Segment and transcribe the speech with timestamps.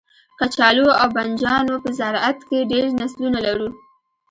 [0.39, 3.69] کچالو او بنجانو په زرعت کې ډیر نسلونه لرو